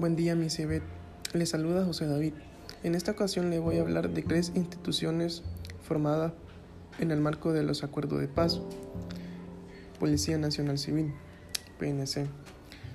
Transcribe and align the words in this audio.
Buen 0.00 0.16
día, 0.16 0.34
mi 0.34 0.48
CIBET. 0.48 0.82
Le 1.34 1.44
saluda 1.44 1.84
José 1.84 2.06
David. 2.06 2.32
En 2.84 2.94
esta 2.94 3.12
ocasión 3.12 3.50
le 3.50 3.58
voy 3.58 3.76
a 3.76 3.82
hablar 3.82 4.08
de 4.08 4.22
tres 4.22 4.50
instituciones 4.54 5.42
formadas 5.82 6.32
en 7.00 7.10
el 7.10 7.20
marco 7.20 7.52
de 7.52 7.62
los 7.64 7.84
acuerdos 7.84 8.18
de 8.18 8.26
paz. 8.26 8.62
Policía 9.98 10.38
Nacional 10.38 10.78
Civil, 10.78 11.12
PNC. 11.78 12.28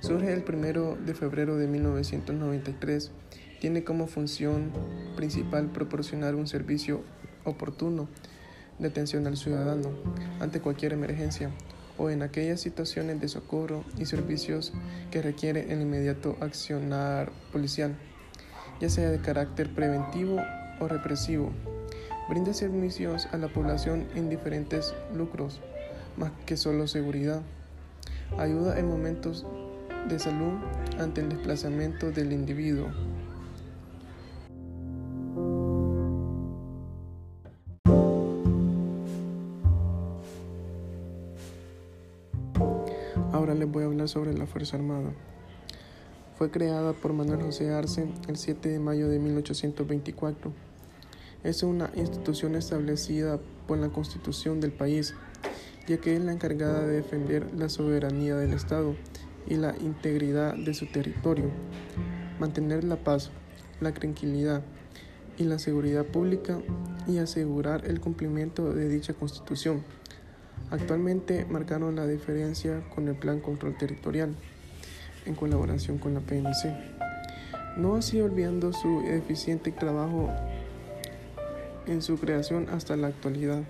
Surge 0.00 0.32
el 0.32 0.42
1 0.42 0.96
de 0.96 1.14
febrero 1.14 1.56
de 1.56 1.68
1993. 1.68 3.12
Tiene 3.60 3.84
como 3.84 4.08
función 4.08 4.72
principal 5.14 5.70
proporcionar 5.70 6.34
un 6.34 6.48
servicio 6.48 7.04
oportuno 7.44 8.08
de 8.80 8.88
atención 8.88 9.24
al 9.28 9.36
ciudadano 9.36 9.90
ante 10.40 10.60
cualquier 10.60 10.94
emergencia 10.94 11.52
o 11.98 12.10
en 12.10 12.22
aquellas 12.22 12.60
situaciones 12.60 13.20
de 13.20 13.28
socorro 13.28 13.84
y 13.98 14.06
servicios 14.06 14.72
que 15.10 15.20
requieren 15.20 15.70
el 15.70 15.82
inmediato 15.82 16.36
accionar 16.40 17.32
policial, 17.52 17.96
ya 18.80 18.88
sea 18.88 19.10
de 19.10 19.20
carácter 19.20 19.74
preventivo 19.74 20.38
o 20.80 20.88
represivo. 20.88 21.52
Brinda 22.28 22.54
servicios 22.54 23.26
a 23.32 23.38
la 23.38 23.48
población 23.48 24.06
en 24.14 24.28
diferentes 24.28 24.94
lucros, 25.14 25.60
más 26.16 26.30
que 26.46 26.56
solo 26.56 26.86
seguridad. 26.86 27.42
Ayuda 28.38 28.78
en 28.78 28.88
momentos 28.88 29.46
de 30.08 30.18
salud 30.18 30.54
ante 30.98 31.20
el 31.20 31.30
desplazamiento 31.30 32.10
del 32.10 32.32
individuo. 32.32 32.88
Ahora 43.38 43.54
les 43.54 43.70
voy 43.70 43.84
a 43.84 43.86
hablar 43.86 44.08
sobre 44.08 44.36
la 44.36 44.46
Fuerza 44.48 44.76
Armada. 44.76 45.12
Fue 46.36 46.50
creada 46.50 46.92
por 46.92 47.12
Manuel 47.12 47.40
José 47.40 47.72
Arce 47.72 48.08
el 48.26 48.36
7 48.36 48.68
de 48.68 48.80
mayo 48.80 49.08
de 49.08 49.20
1824. 49.20 50.52
Es 51.44 51.62
una 51.62 51.88
institución 51.94 52.56
establecida 52.56 53.38
por 53.68 53.78
la 53.78 53.90
Constitución 53.90 54.58
del 54.58 54.72
país, 54.72 55.14
ya 55.86 55.98
que 55.98 56.16
es 56.16 56.20
la 56.20 56.32
encargada 56.32 56.84
de 56.84 56.96
defender 56.96 57.54
la 57.54 57.68
soberanía 57.68 58.34
del 58.34 58.54
Estado 58.54 58.96
y 59.46 59.54
la 59.54 59.72
integridad 59.78 60.56
de 60.56 60.74
su 60.74 60.86
territorio, 60.86 61.52
mantener 62.40 62.82
la 62.82 62.96
paz, 62.96 63.30
la 63.80 63.94
tranquilidad 63.94 64.64
y 65.38 65.44
la 65.44 65.60
seguridad 65.60 66.04
pública 66.04 66.58
y 67.06 67.18
asegurar 67.18 67.86
el 67.86 68.00
cumplimiento 68.00 68.74
de 68.74 68.88
dicha 68.88 69.14
Constitución. 69.14 69.84
Actualmente 70.70 71.46
marcaron 71.48 71.96
la 71.96 72.06
diferencia 72.06 72.82
con 72.94 73.08
el 73.08 73.14
Plan 73.14 73.40
Control 73.40 73.76
Territorial, 73.78 74.34
en 75.24 75.34
colaboración 75.34 75.96
con 75.96 76.12
la 76.12 76.20
PNC, 76.20 76.74
no 77.78 77.96
así 77.96 78.20
olvidando 78.20 78.72
su 78.74 79.00
eficiente 79.00 79.72
trabajo 79.72 80.28
en 81.86 82.02
su 82.02 82.18
creación 82.18 82.68
hasta 82.70 82.96
la 82.96 83.06
actualidad. 83.06 83.62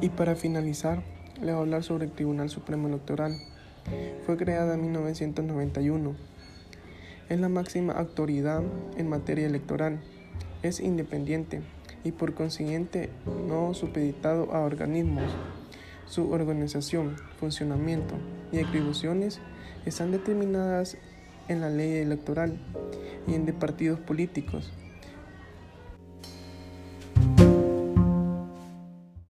Y 0.00 0.08
para 0.10 0.34
finalizar, 0.34 1.02
le 1.42 1.52
voy 1.52 1.52
a 1.52 1.58
hablar 1.58 1.82
sobre 1.82 2.06
el 2.06 2.12
Tribunal 2.12 2.48
Supremo 2.48 2.88
Electoral. 2.88 3.36
Fue 4.24 4.38
creada 4.38 4.74
en 4.74 4.82
1991 4.82 6.37
es 7.28 7.40
la 7.40 7.48
máxima 7.48 7.92
autoridad 7.92 8.62
en 8.96 9.08
materia 9.08 9.46
electoral, 9.46 10.00
es 10.62 10.80
independiente 10.80 11.60
y 12.04 12.12
por 12.12 12.34
consiguiente 12.34 13.10
no 13.46 13.74
supeditado 13.74 14.52
a 14.54 14.60
organismos. 14.60 15.30
Su 16.06 16.30
organización, 16.30 17.16
funcionamiento 17.38 18.14
y 18.50 18.60
atribuciones 18.60 19.40
están 19.84 20.10
determinadas 20.10 20.96
en 21.48 21.60
la 21.60 21.70
ley 21.70 21.98
electoral 21.98 22.58
y 23.26 23.34
en 23.34 23.44
de 23.44 23.52
partidos 23.52 24.00
políticos. 24.00 24.72